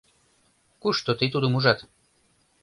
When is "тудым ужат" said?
1.33-1.79